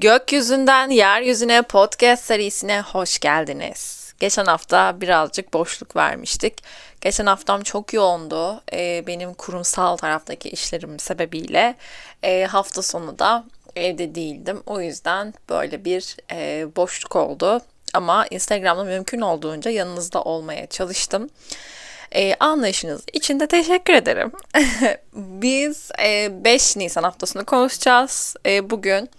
[0.00, 4.12] Gökyüzünden Yeryüzüne podcast serisine hoş geldiniz.
[4.20, 6.54] Geçen hafta birazcık boşluk vermiştik.
[7.00, 8.62] Geçen haftam çok yoğundu.
[8.72, 11.74] Ee, benim kurumsal taraftaki işlerim sebebiyle
[12.22, 13.44] e, hafta sonu da
[13.76, 14.62] evde değildim.
[14.66, 17.60] O yüzden böyle bir e, boşluk oldu.
[17.94, 21.30] Ama Instagram'da mümkün olduğunca yanınızda olmaya çalıştım.
[22.12, 24.32] E, anlayışınız için de teşekkür ederim.
[25.14, 28.36] Biz e, 5 Nisan haftasını konuşacağız.
[28.46, 29.10] E, bugün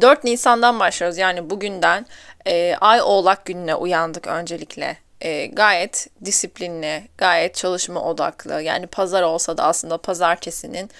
[0.00, 1.18] 4 Nisan'dan başlıyoruz.
[1.18, 2.06] Yani bugünden
[2.46, 4.96] e, Ay Oğlak gününe uyandık öncelikle.
[5.20, 8.62] E, gayet disiplinli, gayet çalışma odaklı.
[8.62, 10.90] Yani pazar olsa da aslında pazartesinin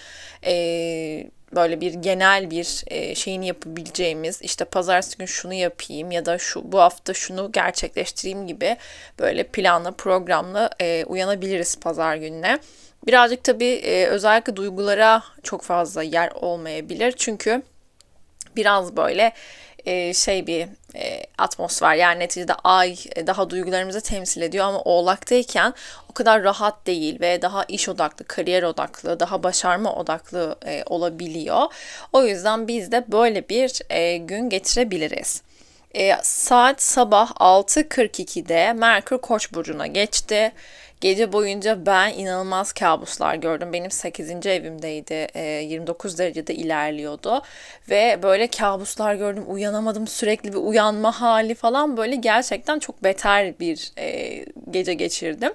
[0.46, 0.54] e,
[1.54, 6.72] böyle bir genel bir e, şeyini yapabileceğimiz işte pazartesi gün şunu yapayım ya da şu
[6.72, 8.76] bu hafta şunu gerçekleştireyim gibi
[9.18, 12.58] böyle planlı programlı e, uyanabiliriz pazar gününe.
[13.06, 17.62] Birazcık tabii e, özellikle duygulara çok fazla yer olmayabilir çünkü
[18.56, 19.32] biraz böyle
[19.86, 25.74] e, şey bir e, atmosfer yani neticede ay e, daha duygularımızı temsil ediyor ama oğlaktayken
[26.10, 31.62] o kadar rahat değil ve daha iş odaklı, kariyer odaklı, daha başarma odaklı e, olabiliyor.
[32.12, 35.42] O yüzden biz de böyle bir e, gün geçirebiliriz.
[35.94, 40.52] E, saat sabah 6.42'de Merkür Koç burcuna geçti.
[41.00, 43.72] Gece boyunca ben inanılmaz kabuslar gördüm.
[43.72, 44.46] Benim 8.
[44.46, 45.28] evimdeydi.
[45.70, 47.42] 29 e, derecede ilerliyordu.
[47.90, 49.44] Ve böyle kabuslar gördüm.
[49.48, 50.06] Uyanamadım.
[50.06, 55.52] Sürekli bir uyanma hali falan böyle gerçekten çok beter bir e, gece geçirdim.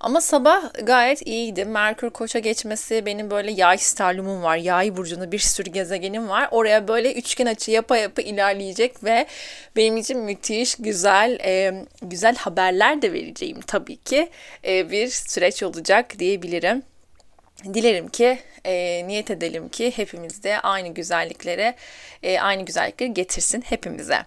[0.00, 1.64] Ama sabah gayet iyiydi.
[1.64, 4.56] Merkür Koç'a geçmesi benim böyle yay sterlumum var.
[4.56, 6.48] Yay burcunda bir sürü gezegenim var.
[6.50, 9.26] Oraya böyle üçgen açı yapa yapa ilerleyecek ve
[9.76, 14.30] benim için müthiş güzel e, güzel haberler de vereceğim tabii ki.
[14.66, 16.82] E, bir süreç olacak diyebilirim.
[17.74, 21.74] Dilerim ki, e, niyet edelim ki hepimiz de aynı güzelliklere,
[22.22, 24.18] e, aynı güzellikleri getirsin hepimize.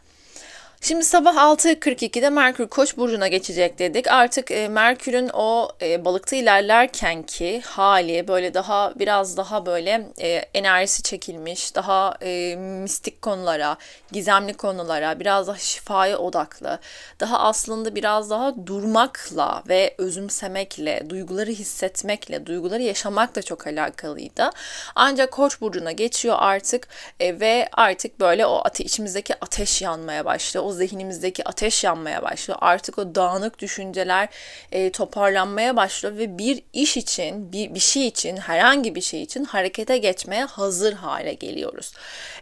[0.83, 4.07] Şimdi sabah 6.42'de Merkür Koç burcuna geçecek dedik.
[4.07, 10.27] Artık e, Merkür'ün o e, balıkta ilerlerken ki hali böyle daha biraz daha böyle e,
[10.53, 12.17] enerjisi çekilmiş, daha
[12.57, 13.77] mistik konulara,
[14.11, 16.79] gizemli konulara, biraz daha şifaya odaklı,
[17.19, 24.49] daha aslında biraz daha durmakla ve özümsemekle, duyguları hissetmekle, duyguları yaşamakla çok alakalıydı.
[24.95, 26.87] Ancak Koç burcuna geçiyor artık
[27.21, 30.65] ve artık böyle o ate içimizdeki ateş yanmaya başlıyor.
[30.65, 32.59] O zihnimizdeki ateş yanmaya başlıyor.
[32.61, 34.29] Artık o dağınık düşünceler
[34.71, 39.45] e, toparlanmaya başlıyor ve bir iş için, bir, bir şey için, herhangi bir şey için
[39.45, 41.93] harekete geçmeye hazır hale geliyoruz.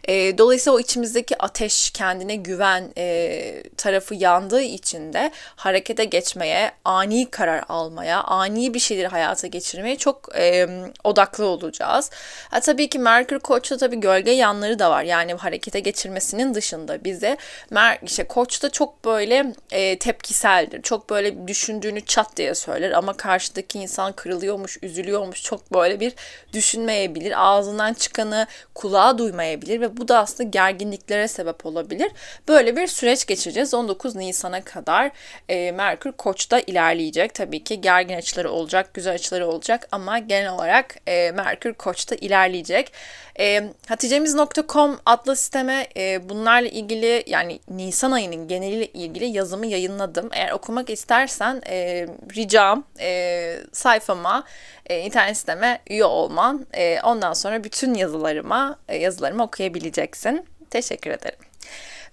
[0.08, 7.30] E, dolayısıyla o içimizdeki ateş, kendine güven e, tarafı yandığı için de harekete geçmeye, ani
[7.30, 10.68] karar almaya, ani bir şeyleri hayata geçirmeye çok e,
[11.04, 12.10] odaklı olacağız.
[12.50, 15.02] Ha, tabii ki Merkür Koç'ta tabii gölge yanları da var.
[15.02, 17.36] Yani harekete geçirmesinin dışında bize
[17.70, 20.82] Mer işte Koç da çok böyle e, tepkiseldir.
[20.82, 25.42] Çok böyle düşündüğünü çat diye söyler ama karşıdaki insan kırılıyormuş, üzülüyormuş.
[25.42, 26.14] Çok böyle bir
[26.52, 27.34] düşünmeyebilir.
[27.36, 32.12] Ağzından çıkanı kulağa duymayabilir ve bu da aslında gerginliklere sebep olabilir.
[32.48, 33.74] Böyle bir süreç geçireceğiz.
[33.74, 35.10] 19 Nisan'a kadar
[35.48, 37.34] e, Merkür Koç'ta ilerleyecek.
[37.34, 42.92] Tabii ki gergin açıları olacak, güzel açıları olacak ama genel olarak e, Merkür Koç'ta ilerleyecek.
[43.38, 50.28] E, Haticemiz.com adlı sisteme e, bunlarla ilgili yani Nisan ayının geneliyle ilgili yazımı yayınladım.
[50.32, 52.06] Eğer okumak istersen e,
[52.36, 54.44] ricam e, sayfama
[54.86, 56.66] e, internet siteme üye olman.
[56.72, 60.46] E, ondan sonra bütün yazılarıma e, yazılarımı okuyabileceksin.
[60.70, 61.38] Teşekkür ederim.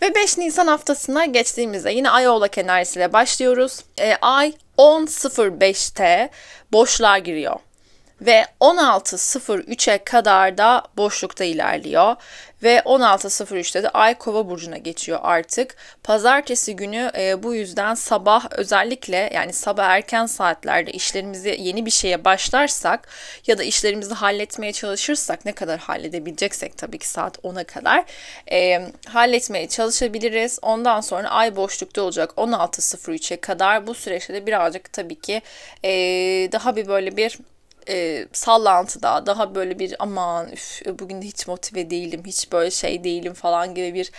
[0.02, 3.80] Ve 5 Nisan haftasına geçtiğimizde yine Ay Oğlak enerjisiyle başlıyoruz.
[4.00, 6.30] E, Ay 10.05'te
[6.72, 7.60] boşluğa giriyor
[8.22, 12.16] ve 16.03'e kadar da boşlukta ilerliyor
[12.64, 15.76] ve 16.03'te de Ay Kova burcuna geçiyor artık.
[16.04, 22.26] Pazartesi günü e, bu yüzden sabah özellikle yani sabah erken saatlerde işlerimizi yeni bir şeye
[22.26, 23.10] başlarsak
[23.48, 28.06] ya da işlerimizi halletmeye çalışırsak ne kadar halledebileceksek tabii ki saat 10'a kadar
[28.52, 30.60] e, halletmeye çalışabiliriz.
[30.62, 35.42] Ondan sonra ay boşlukta olacak 16.03'e kadar bu süreçte de birazcık tabii ki
[35.84, 35.92] e,
[36.52, 37.38] daha bir böyle bir
[37.90, 43.04] e, sallantıda daha böyle bir aman üf, bugün de hiç motive değilim, hiç böyle şey
[43.04, 44.12] değilim falan gibi bir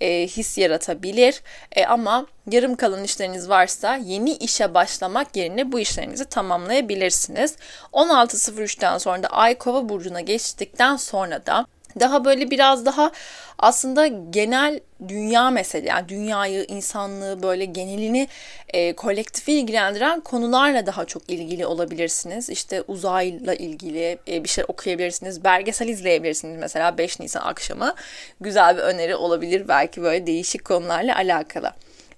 [0.00, 1.42] e, his yaratabilir.
[1.72, 7.56] E, ama yarım kalan işleriniz varsa yeni işe başlamak yerine bu işlerinizi tamamlayabilirsiniz.
[7.92, 11.66] 16.03'ten sonra da Ay Kova burcuna geçtikten sonra da
[12.00, 13.12] daha böyle biraz daha
[13.58, 18.28] aslında genel dünya mesele yani dünyayı, insanlığı böyle genelini
[18.68, 22.50] e, kolektifi ilgilendiren konularla daha çok ilgili olabilirsiniz.
[22.50, 25.44] İşte uzayla ilgili e, bir şey okuyabilirsiniz.
[25.44, 27.94] Belgesel izleyebilirsiniz mesela 5 Nisan akşamı.
[28.40, 31.72] Güzel bir öneri olabilir belki böyle değişik konularla alakalı.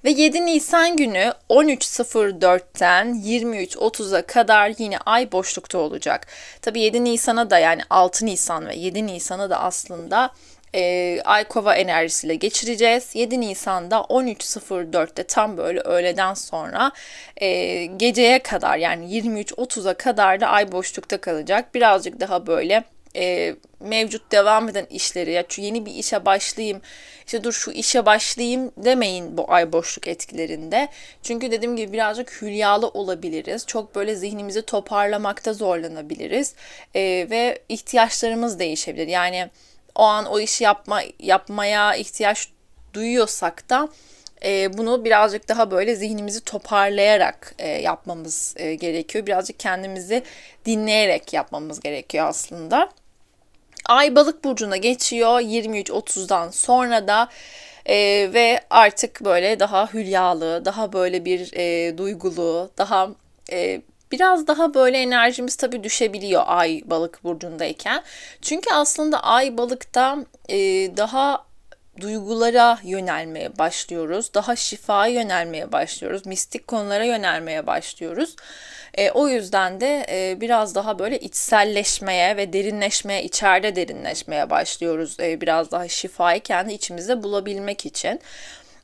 [0.05, 6.27] Ve 7 Nisan günü 13.04'ten 23.30'a kadar yine ay boşlukta olacak.
[6.63, 10.31] Tabi 7 Nisan'a da yani 6 Nisan ve 7 Nisan'a da aslında
[10.75, 13.11] e, ay kova enerjisiyle geçireceğiz.
[13.15, 16.93] 7 Nisan'da 13.04'te tam böyle öğleden sonra
[17.37, 21.75] e, geceye kadar yani 23.30'a kadar da ay boşlukta kalacak.
[21.75, 22.85] Birazcık daha böyle
[23.17, 26.83] e, mevcut devam eden işleri ya yeni bir işe başlayayım
[27.31, 30.89] işte dur şu işe başlayayım demeyin bu ay boşluk etkilerinde.
[31.23, 33.67] Çünkü dediğim gibi birazcık hülyalı olabiliriz.
[33.67, 36.55] Çok böyle zihnimizi toparlamakta zorlanabiliriz.
[36.95, 37.01] E,
[37.31, 39.07] ve ihtiyaçlarımız değişebilir.
[39.07, 39.51] Yani
[39.95, 42.49] o an o işi yapma yapmaya ihtiyaç
[42.95, 43.89] duyuyorsak da
[44.45, 49.27] e, bunu birazcık daha böyle zihnimizi toparlayarak e, yapmamız e, gerekiyor.
[49.27, 50.23] Birazcık kendimizi
[50.67, 52.91] dinleyerek yapmamız gerekiyor aslında.
[53.91, 57.29] Ay balık burcuna geçiyor 23.30'dan sonra da
[57.87, 57.97] e,
[58.33, 63.11] ve artık böyle daha hülyalı, daha böyle bir e, duygulu, daha
[63.53, 63.83] e,
[64.13, 68.03] biraz daha böyle enerjimiz tabii düşebiliyor ay balık burcundayken.
[68.43, 70.57] Çünkü aslında ay balıkta e,
[70.97, 71.45] daha
[72.01, 74.35] duygulara yönelmeye başlıyoruz.
[74.35, 76.27] Daha şifaya yönelmeye başlıyoruz.
[76.27, 78.37] Mistik konulara yönelmeye başlıyoruz.
[78.95, 85.21] E, o yüzden de e, biraz daha böyle içselleşmeye ve derinleşmeye, içeride derinleşmeye başlıyoruz.
[85.21, 88.21] E, biraz daha şifayı kendi içimizde bulabilmek için.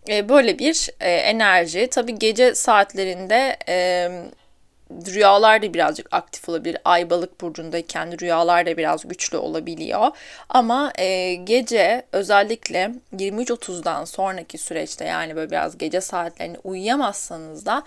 [0.08, 1.88] E, böyle bir e, enerji.
[1.90, 3.56] Tabii gece saatlerinde...
[3.68, 4.10] E,
[4.90, 6.76] rüyalar da birazcık aktif olabilir.
[6.84, 10.06] Ay balık burcundayken rüyalar da biraz güçlü olabiliyor.
[10.48, 17.82] Ama e, gece özellikle 23.30'dan sonraki süreçte yani böyle biraz gece saatlerinde uyuyamazsanız da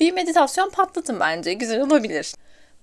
[0.00, 1.52] bir meditasyon patlatın bence.
[1.52, 2.34] Güzel olabilir.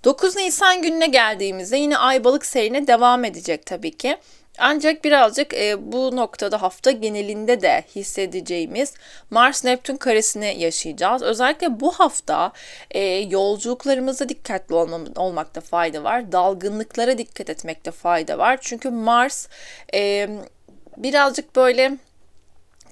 [0.03, 4.17] 9 Nisan gününe geldiğimizde yine ay balık serine devam edecek tabii ki.
[4.59, 8.93] Ancak birazcık e, bu noktada hafta genelinde de hissedeceğimiz
[9.29, 11.21] Mars-Neptün karesini yaşayacağız.
[11.21, 12.51] Özellikle bu hafta
[12.91, 16.31] e, yolculuklarımızda dikkatli olmam, olmakta fayda var.
[16.31, 18.57] Dalgınlıklara dikkat etmekte fayda var.
[18.61, 19.47] Çünkü Mars
[19.93, 20.29] e,
[20.97, 21.97] birazcık böyle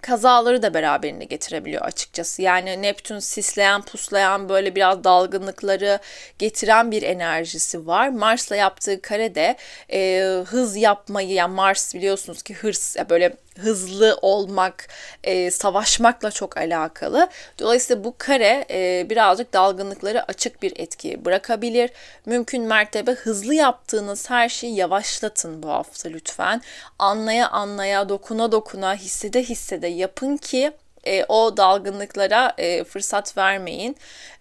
[0.07, 2.41] kazaları da beraberinde getirebiliyor açıkçası.
[2.41, 5.99] Yani Neptün sisleyen, puslayan böyle biraz dalgınlıkları
[6.39, 8.09] getiren bir enerjisi var.
[8.09, 9.55] Mars'la yaptığı karede
[9.91, 14.87] e, hız yapmayı yani Mars biliyorsunuz ki hırs böyle hızlı olmak,
[15.23, 17.29] e, savaşmakla çok alakalı.
[17.59, 21.89] Dolayısıyla bu kare e, birazcık dalgınlıkları açık bir etki bırakabilir.
[22.25, 26.61] Mümkün mertebe hızlı yaptığınız her şeyi yavaşlatın bu hafta lütfen.
[26.99, 30.71] Anlaya anlaya, dokuna dokuna, hissede hissede yapın ki
[31.07, 33.95] e, o dalgınlıklara e, fırsat vermeyin.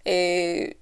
[0.06, 0.74] E,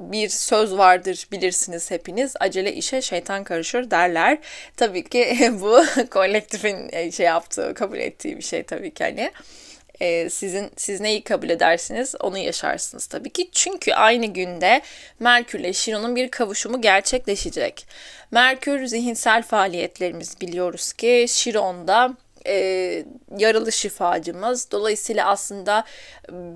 [0.00, 2.34] bir söz vardır bilirsiniz hepiniz.
[2.40, 4.38] Acele işe şeytan karışır derler.
[4.76, 9.32] Tabii ki bu kolektifin e, şey yaptığı, kabul ettiği bir şey tabii ki hani.
[10.00, 13.48] Ee, sizin siz neyi kabul edersiniz onu yaşarsınız tabii ki.
[13.52, 14.80] Çünkü aynı günde
[15.18, 17.86] Merkür ile Şiron'un bir kavuşumu gerçekleşecek.
[18.30, 22.14] Merkür zihinsel faaliyetlerimiz biliyoruz ki Şiron'da
[22.46, 22.54] e,
[23.38, 24.70] yaralı şifacımız.
[24.70, 25.84] Dolayısıyla aslında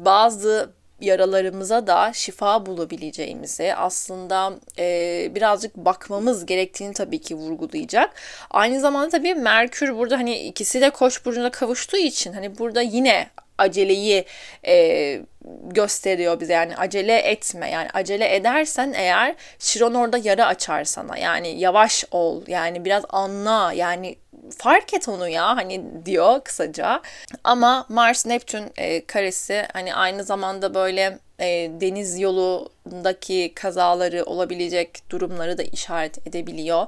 [0.05, 0.71] bazı
[1.05, 8.11] yaralarımıza da şifa bulabileceğimizi aslında e, birazcık bakmamız gerektiğini tabii ki vurgulayacak.
[8.51, 13.27] Aynı zamanda tabii Merkür burada hani ikisi de Koç burcuna kavuştuğu için hani burada yine
[13.59, 14.25] aceleyi
[14.67, 15.21] e,
[15.63, 21.61] gösteriyor bize yani acele etme yani acele edersen eğer Şiron orada yara açar sana yani
[21.61, 24.17] yavaş ol yani biraz anla yani
[24.59, 27.03] fark et onu ya hani diyor kısaca
[27.45, 35.59] ama Mars Neptün e, karesi hani aynı zamanda böyle e, deniz yolundaki kazaları olabilecek durumları
[35.59, 36.87] da işaret edebiliyor.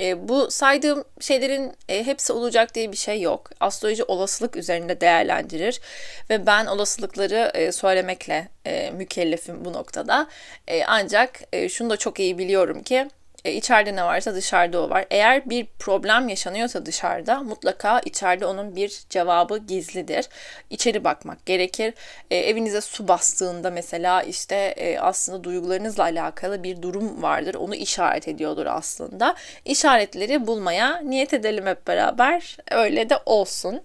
[0.00, 3.50] E, bu saydığım şeylerin e, hepsi olacak diye bir şey yok.
[3.60, 5.80] Astroloji olasılık üzerinde değerlendirir
[6.30, 10.26] ve ben olasılıkları e, söylemekle e, mükellefim bu noktada.
[10.68, 13.08] E, ancak e, şunu da çok iyi biliyorum ki
[13.46, 15.04] e, içeride ne varsa dışarıda o var.
[15.10, 20.28] Eğer bir problem yaşanıyorsa dışarıda mutlaka içeride onun bir cevabı gizlidir.
[20.70, 21.94] İçeri bakmak gerekir.
[22.30, 27.54] E, evinize su bastığında mesela işte e, aslında duygularınızla alakalı bir durum vardır.
[27.54, 29.34] Onu işaret ediyordur aslında.
[29.64, 32.56] İşaretleri bulmaya niyet edelim hep beraber.
[32.70, 33.80] Öyle de olsun.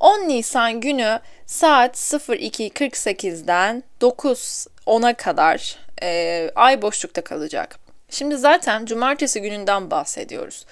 [0.00, 7.87] 10 Nisan günü saat 02.48'den 9.10'a kadar e, ay boşlukta kalacak.
[8.10, 10.66] Şimdi zaten cumartesi gününden bahsediyoruz.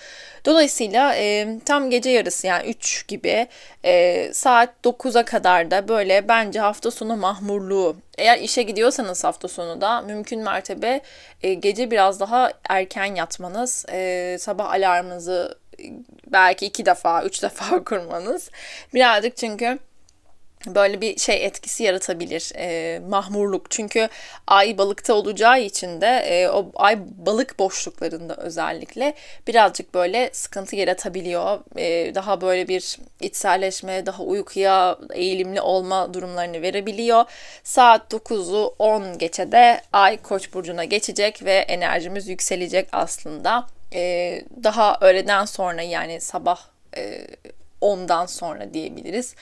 [0.45, 3.47] Dolayısıyla e, tam gece yarısı yani 3 gibi
[3.85, 7.97] e, saat 9'a kadar da böyle bence hafta sonu mahmurluğu.
[8.19, 11.01] Eğer işe gidiyorsanız hafta sonu da mümkün mertebe
[11.43, 15.59] e, gece biraz daha erken yatmanız, e, sabah alarmınızı
[16.27, 18.51] belki iki defa, üç defa kurmanız.
[18.95, 19.79] Birazcık çünkü
[20.67, 22.53] böyle bir şey etkisi yaratabilir.
[22.57, 23.71] E, mahmurluk.
[23.71, 24.09] Çünkü
[24.47, 29.15] ay balıkta olacağı için de e, o ay balık boşluklarında özellikle
[29.47, 31.61] birazcık böyle sıkıntı yaratabiliyor.
[31.77, 37.25] E, daha böyle bir içselleşme, daha uykuya eğilimli olma durumlarını verebiliyor.
[37.65, 43.67] Saat 9'u 10 geçe de ay koç burcuna geçecek ve enerjimiz yükselecek aslında.
[43.95, 46.61] E, daha öğleden sonra yani sabah
[46.97, 47.27] e,
[47.83, 49.35] 10'dan sonra diyebiliriz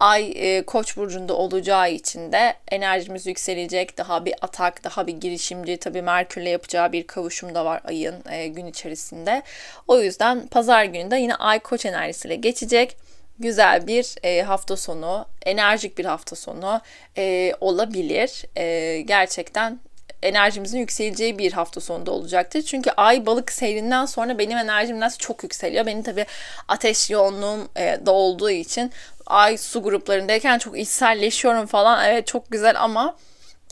[0.00, 3.98] Ay e, Koç burcunda olacağı için de enerjimiz yükselecek.
[3.98, 5.76] Daha bir atak, daha bir girişimci.
[5.76, 9.42] Tabii Merkür'le yapacağı bir kavuşum da var ayın e, gün içerisinde.
[9.88, 12.96] O yüzden pazar günü de yine Ay Koç enerjisiyle geçecek
[13.38, 16.80] güzel bir e, hafta sonu, enerjik bir hafta sonu
[17.18, 18.44] e, olabilir.
[18.56, 19.80] E, gerçekten
[20.22, 22.62] enerjimizin yükseleceği bir hafta sonunda olacaktır.
[22.62, 25.86] Çünkü ay balık seyrinden sonra benim enerjim nasıl çok yükseliyor.
[25.86, 26.26] Benim tabii
[26.68, 28.92] ateş yoğunluğum e, da olduğu için
[29.26, 32.04] ay su gruplarındayken çok içselleşiyorum falan.
[32.04, 33.16] Evet çok güzel ama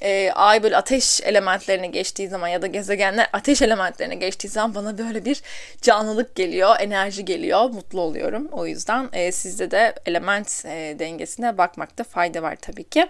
[0.02, 4.98] e, ay böyle ateş elementlerine geçtiği zaman ya da gezegenler ateş elementlerine geçtiği zaman bana
[4.98, 5.42] böyle bir
[5.82, 8.48] canlılık geliyor, enerji geliyor, mutlu oluyorum.
[8.52, 13.06] O yüzden e, sizde de element e, dengesine bakmakta fayda var tabii ki.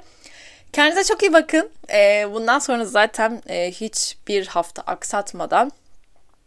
[0.72, 1.70] Kendinize çok iyi bakın.
[1.92, 5.72] E, bundan sonra zaten e, hiçbir hafta aksatmadan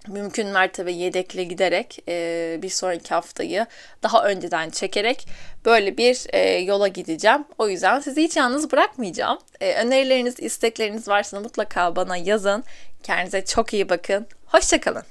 [0.07, 3.65] mümkün mertebe yedekle giderek e, bir sonraki haftayı
[4.03, 5.27] daha önceden çekerek
[5.65, 7.45] böyle bir e, yola gideceğim.
[7.57, 9.39] O yüzden sizi hiç yalnız bırakmayacağım.
[9.61, 12.63] Önerileriniz, istekleriniz varsa mutlaka bana yazın.
[13.03, 14.27] Kendinize çok iyi bakın.
[14.45, 15.03] Hoşçakalın.